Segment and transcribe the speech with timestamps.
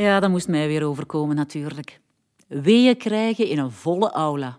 [0.00, 2.00] Ja, dat moest mij weer overkomen natuurlijk.
[2.46, 4.58] Weeën krijgen in een volle aula.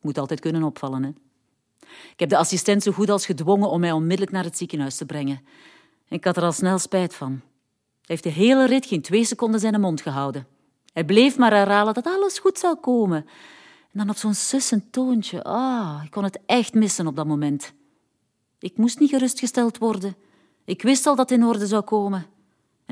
[0.00, 1.08] Moet altijd kunnen opvallen, hè?
[2.12, 5.06] Ik heb de assistent zo goed als gedwongen om mij onmiddellijk naar het ziekenhuis te
[5.06, 5.40] brengen.
[6.08, 7.30] Ik had er al snel spijt van.
[7.30, 7.40] Hij
[8.04, 10.46] heeft de hele rit geen twee seconden zijn mond gehouden.
[10.92, 13.26] Hij bleef maar herhalen dat alles goed zou komen.
[13.92, 15.42] En dan op zo'n sussend toontje.
[15.42, 17.72] Ah, ik kon het echt missen op dat moment.
[18.58, 20.16] Ik moest niet gerustgesteld worden.
[20.64, 22.26] Ik wist al dat het in orde zou komen.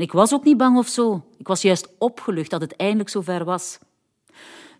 [0.00, 1.24] En ik was ook niet bang of zo.
[1.36, 3.78] Ik was juist opgelucht dat het eindelijk zover was.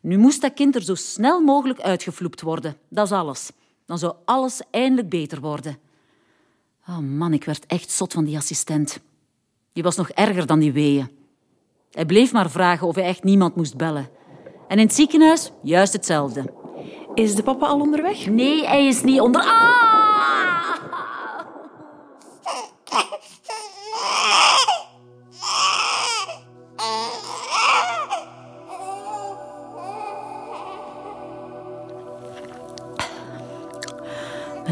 [0.00, 2.76] Nu moest dat kind er zo snel mogelijk uitgevloept worden.
[2.88, 3.50] Dat is alles.
[3.86, 5.78] Dan zou alles eindelijk beter worden.
[6.88, 9.00] Oh man, ik werd echt zot van die assistent.
[9.72, 11.10] Die was nog erger dan die weeën.
[11.90, 14.08] Hij bleef maar vragen of hij echt niemand moest bellen.
[14.68, 16.52] En in het ziekenhuis juist hetzelfde.
[17.14, 18.26] Is de papa al onderweg?
[18.26, 19.42] Nee, hij is niet onder.
[19.42, 19.99] Ah!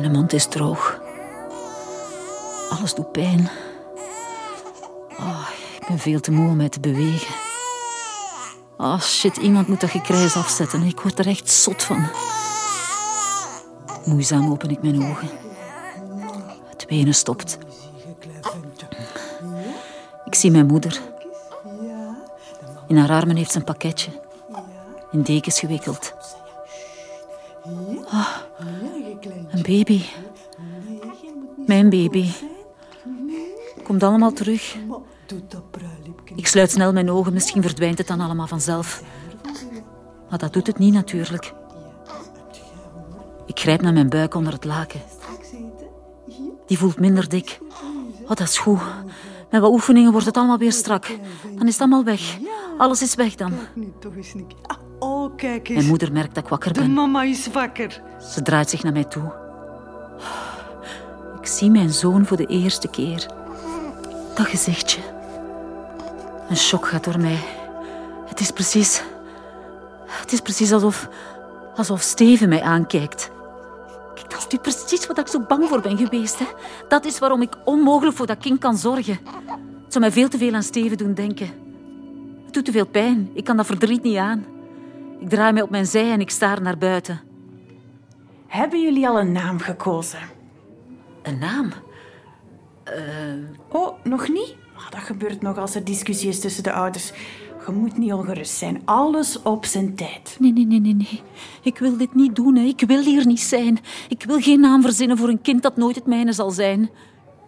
[0.08, 1.00] Mijn mond is droog.
[2.70, 3.50] Alles doet pijn.
[5.18, 5.48] Oh,
[5.80, 7.34] ik ben veel te moe om mij te bewegen.
[8.76, 10.82] Oh shit, iemand moet dat gekrijs afzetten.
[10.82, 12.08] Ik word er echt zot van.
[14.04, 15.28] Moeizaam open ik mijn ogen.
[16.70, 17.58] Het wenen stopt.
[20.24, 21.00] Ik zie mijn moeder.
[22.86, 24.10] In haar armen heeft ze een pakketje.
[25.10, 26.12] In dekens gewikkeld.
[29.68, 30.02] Baby.
[31.66, 32.28] Mijn baby.
[33.84, 34.76] Komt allemaal terug.
[36.34, 39.02] Ik sluit snel mijn ogen, misschien verdwijnt het dan allemaal vanzelf.
[40.30, 41.52] Maar dat doet het niet natuurlijk.
[43.46, 45.00] Ik grijp naar mijn buik onder het laken.
[46.66, 47.58] Die voelt minder dik.
[48.22, 48.80] Oh, dat is goed.
[49.50, 51.06] Met wat oefeningen wordt het allemaal weer strak.
[51.56, 52.38] Dan is het allemaal weg.
[52.78, 53.52] Alles is weg dan.
[54.98, 55.76] Oh, kijk eens.
[55.76, 56.92] Mijn moeder merkt dat ik wakker De ben.
[56.92, 58.02] mama is wakker.
[58.30, 59.46] Ze draait zich naar mij toe.
[61.40, 63.26] Ik zie mijn zoon voor de eerste keer.
[64.34, 65.00] Dat gezichtje.
[66.48, 67.38] Een shock gaat door mij.
[68.26, 69.02] Het is precies...
[70.06, 71.08] Het is precies alsof...
[71.76, 73.30] Alsof Steven mij aankijkt.
[74.14, 76.38] Kijk, dat is nu precies wat ik zo bang voor ben geweest.
[76.38, 76.44] Hè?
[76.88, 79.18] Dat is waarom ik onmogelijk voor dat kind kan zorgen.
[79.84, 81.46] Het zou mij veel te veel aan Steven doen denken.
[82.44, 83.30] Het doet te veel pijn.
[83.32, 84.44] Ik kan dat verdriet niet aan.
[85.20, 87.27] Ik draai mij op mijn zij en ik staar naar buiten.
[88.48, 90.18] Hebben jullie al een naam gekozen?
[91.22, 91.72] Een naam?
[93.68, 94.54] Oh, nog niet?
[94.76, 97.12] Ah, dat gebeurt nog als er discussie is tussen de ouders.
[97.66, 98.82] Je moet niet ongerust zijn.
[98.84, 100.36] Alles op zijn tijd.
[100.38, 101.22] Nee, nee, nee, nee, nee.
[101.62, 102.56] Ik wil dit niet doen.
[102.56, 102.62] Hè.
[102.62, 103.78] Ik wil hier niet zijn.
[104.08, 106.90] Ik wil geen naam verzinnen voor een kind dat nooit het mijne zal zijn.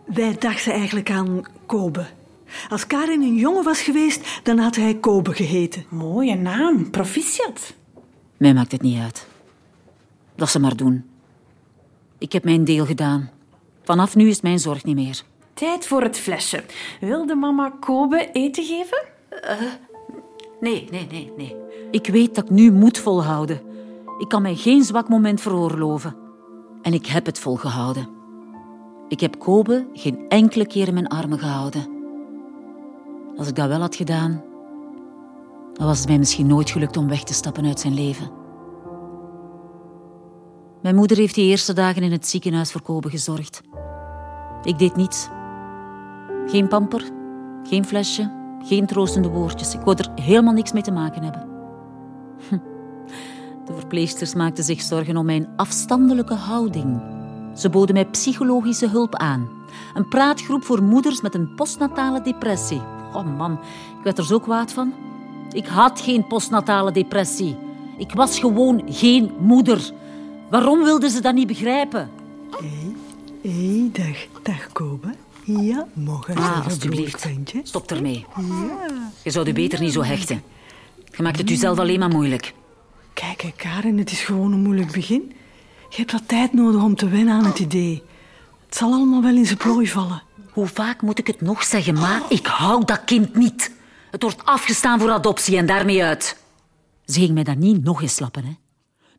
[0.07, 2.07] Wij dachten eigenlijk aan Kobe.
[2.69, 5.85] Als Karin een jongen was geweest, dan had hij Kobe geheten.
[5.89, 6.91] Mooie naam.
[6.91, 7.75] Proficiat.
[8.37, 9.27] Mij maakt het niet uit.
[10.41, 11.05] Laat ze maar doen.
[12.19, 13.31] Ik heb mijn deel gedaan.
[13.83, 15.23] Vanaf nu is mijn zorg niet meer.
[15.55, 16.65] Tijd voor het flesje.
[17.01, 19.03] Wil de mama Kobe eten geven?
[20.61, 21.57] Nee, nee, nee, nee.
[21.91, 23.61] Ik weet dat ik nu moet volhouden.
[24.19, 26.17] Ik kan mij geen zwak moment veroorloven.
[26.83, 28.09] En ik heb het volgehouden.
[29.09, 31.89] Ik heb Kobe geen enkele keer in mijn armen gehouden.
[33.37, 34.43] Als ik dat wel had gedaan,
[35.73, 38.40] dan was het mij misschien nooit gelukt om weg te stappen uit zijn leven.
[40.83, 43.63] Mijn moeder heeft die eerste dagen in het ziekenhuis voor Kobe gezorgd.
[44.63, 45.29] Ik deed niets.
[46.47, 47.11] Geen pamper,
[47.63, 48.31] geen flesje,
[48.65, 49.75] geen troostende woordjes.
[49.75, 51.49] Ik wou er helemaal niks mee te maken hebben.
[52.49, 52.59] Hm.
[53.65, 57.03] De verpleegsters maakten zich zorgen om mijn afstandelijke houding.
[57.55, 59.49] Ze boden mij psychologische hulp aan.
[59.95, 62.83] Een praatgroep voor moeders met een postnatale depressie.
[63.13, 63.53] Oh man,
[63.99, 64.93] ik werd er zo kwaad van.
[65.53, 67.57] Ik had geen postnatale depressie.
[67.97, 69.93] Ik was gewoon geen moeder.
[70.51, 72.11] Waarom wilden ze dat niet begrijpen?
[72.51, 75.15] Hé, hey, dag, dag Kobe.
[75.45, 77.21] Ja, mogen Ah, alstublieft.
[77.21, 77.61] ventje.
[77.65, 78.27] Stop ermee.
[79.23, 80.43] Je zou je beter niet zo hechten.
[81.17, 82.55] Je maakt het jezelf alleen maar moeilijk.
[83.15, 85.33] Kijk, Karin, het is gewoon een moeilijk begin.
[85.89, 88.03] Je hebt wat tijd nodig om te wennen aan het idee.
[88.67, 90.23] Het zal allemaal wel in zijn plooi vallen.
[90.51, 93.73] Hoe vaak moet ik het nog zeggen, maar ik hou dat kind niet.
[94.11, 96.37] Het wordt afgestaan voor adoptie en daarmee uit.
[97.07, 98.53] Ze ging mij dat niet nog eens slappen, hè.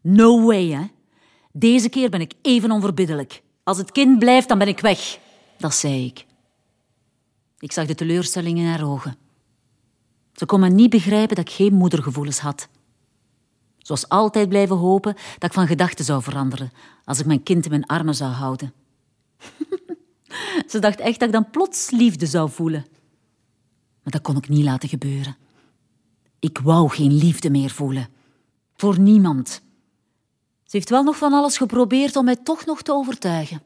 [0.02, 0.82] No way, hè.
[1.54, 3.42] Deze keer ben ik even onverbiddelijk.
[3.64, 5.20] Als het kind blijft, dan ben ik weg.
[5.58, 6.26] Dat zei ik.
[7.60, 9.18] Ik zag de teleurstelling in haar ogen.
[10.34, 12.68] Ze kon me niet begrijpen dat ik geen moedergevoelens had.
[13.78, 16.72] Ze was altijd blijven hopen dat ik van gedachten zou veranderen
[17.06, 18.74] als ik mijn kind in mijn armen zou houden.
[20.72, 22.86] Ze dacht echt dat ik dan plots liefde zou voelen.
[24.04, 25.38] Maar dat kon ik niet laten gebeuren.
[26.40, 28.10] Ik wou geen liefde meer voelen.
[28.74, 29.62] Voor niemand.
[30.72, 33.62] Ze heeft wel nog van alles geprobeerd om mij toch nog te overtuigen.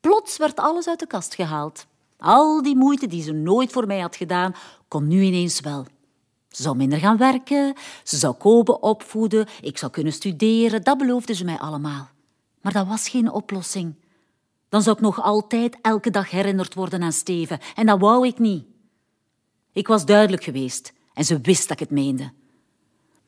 [0.00, 1.86] Plots werd alles uit de kast gehaald.
[2.18, 4.54] Al die moeite die ze nooit voor mij had gedaan,
[4.88, 5.86] kon nu ineens wel.
[6.48, 7.74] Ze zou minder gaan werken,
[8.04, 12.08] ze zou Kobe opvoeden, ik zou kunnen studeren, dat beloofde ze mij allemaal.
[12.60, 13.94] Maar dat was geen oplossing.
[14.68, 18.38] Dan zou ik nog altijd elke dag herinnerd worden aan Steven, en dat wou ik
[18.38, 18.64] niet.
[19.72, 22.32] Ik was duidelijk geweest en ze wist dat ik het meende.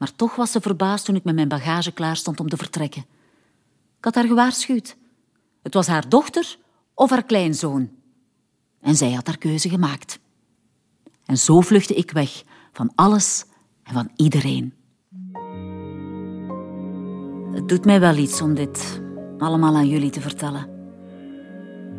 [0.02, 3.04] Maar toch was ze verbaasd toen ik met mijn bagage klaar stond om te vertrekken.
[3.98, 4.96] Ik had haar gewaarschuwd.
[5.62, 6.58] Het was haar dochter
[6.94, 7.90] of haar kleinzoon.
[8.80, 10.18] En zij had haar keuze gemaakt.
[11.24, 13.44] En zo vluchtte ik weg van alles
[13.82, 14.74] en van iedereen.
[17.52, 19.02] Het doet mij wel iets om dit
[19.38, 20.68] allemaal aan jullie te vertellen.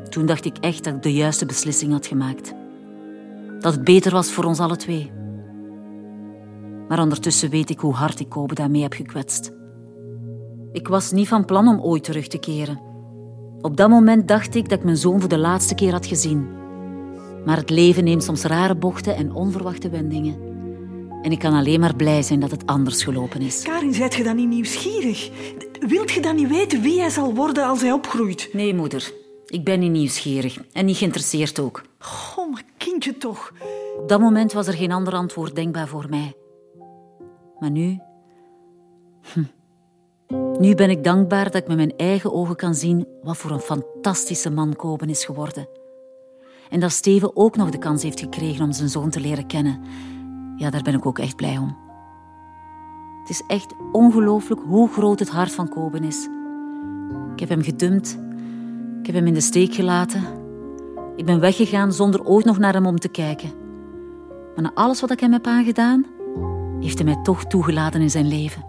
[0.09, 2.53] Toen dacht ik echt dat ik de juiste beslissing had gemaakt.
[3.59, 5.22] Dat het beter was voor ons alle twee.
[6.87, 9.51] Maar ondertussen weet ik hoe hard ik Kobe daarmee heb gekwetst.
[10.71, 12.81] Ik was niet van plan om ooit terug te keren.
[13.61, 16.47] Op dat moment dacht ik dat ik mijn zoon voor de laatste keer had gezien.
[17.45, 20.51] Maar het leven neemt soms rare bochten en onverwachte wendingen.
[21.21, 23.61] En ik kan alleen maar blij zijn dat het anders gelopen is.
[23.61, 25.29] Karin, zijt je dan niet nieuwsgierig?
[25.79, 28.49] Wilt je dan niet weten wie hij zal worden als hij opgroeit?
[28.53, 29.13] Nee, moeder.
[29.47, 31.81] Ik ben niet nieuwsgierig en niet geïnteresseerd ook.
[32.37, 33.53] Oh, maar kindje toch.
[33.97, 36.33] Op dat moment was er geen ander antwoord denkbaar voor mij.
[37.63, 37.99] Maar nu...
[39.33, 39.43] Hm.
[40.59, 43.59] Nu ben ik dankbaar dat ik met mijn eigen ogen kan zien wat voor een
[43.59, 45.67] fantastische man Koben is geworden.
[46.69, 49.81] En dat Steven ook nog de kans heeft gekregen om zijn zoon te leren kennen.
[50.57, 51.77] Ja, daar ben ik ook echt blij om.
[53.19, 56.27] Het is echt ongelooflijk hoe groot het hart van Koben is.
[57.33, 58.19] Ik heb hem gedumpt.
[58.99, 60.23] Ik heb hem in de steek gelaten.
[61.15, 63.51] Ik ben weggegaan zonder ooit nog naar hem om te kijken.
[64.55, 66.05] Maar na alles wat ik hem heb aangedaan,
[66.83, 68.65] heeft hij mij toch toegelaten in zijn leven.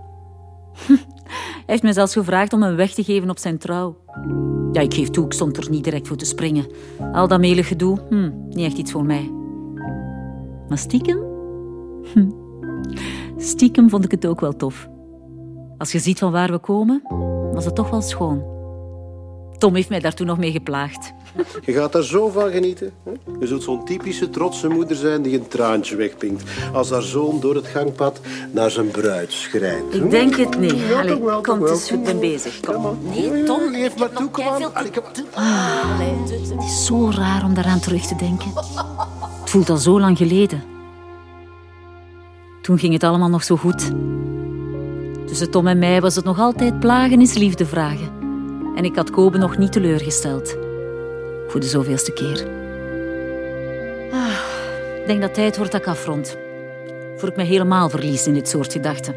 [1.55, 3.97] Hij heeft mij zelfs gevraagd om hem weg te geven op zijn trouw.
[4.73, 6.67] Ja, ik geef toe, ik stond er niet direct voor te springen.
[7.13, 9.31] Al dat melig gedoe, hm, niet echt iets voor mij.
[10.69, 11.19] Maar stiekem?
[12.13, 12.31] Hm.
[13.37, 14.89] Stiekem vond ik het ook wel tof.
[15.79, 17.03] Als je ziet van waar we komen,
[17.53, 18.54] was het toch wel schoon.
[19.59, 21.13] Tom heeft mij daartoe nog mee geplaagd.
[21.65, 22.93] Je gaat daar zo van genieten.
[23.05, 23.11] Hè?
[23.41, 26.43] Je zult zo'n typische trotse moeder zijn die een traantje wegpinkt.
[26.73, 28.21] Als haar zoon door het gangpad
[28.51, 29.95] naar zijn bruid schrijft.
[29.95, 30.79] Ik denk het niet.
[30.89, 32.61] Ja, Allee, wel, kom, het is goed, ben bezig.
[32.61, 32.83] Kom.
[32.83, 34.63] Ja, Nee, Tom, Geef maar toe, kom aan.
[35.35, 38.51] Ah, het is zo raar om daaraan terug te denken.
[39.41, 40.63] Het voelt al zo lang geleden.
[42.63, 43.91] Toen ging het allemaal nog zo goed.
[45.27, 48.14] Tussen Tom en mij was het nog altijd plagen is liefde vragen.
[48.75, 50.57] En ik had Kobe nog niet teleurgesteld.
[51.49, 52.47] Voor de zoveelste keer.
[54.13, 54.39] Ah,
[55.01, 56.37] ik denk dat tijd wordt dat ik afrond.
[57.17, 59.15] Voor ik me helemaal verlies in dit soort gedachten.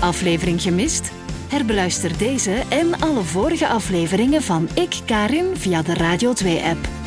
[0.00, 1.12] Aflevering gemist?
[1.48, 6.44] Herbeluister deze en alle vorige afleveringen van Ik Karin via de Radio 2-app.
[6.44, 7.05] Je bent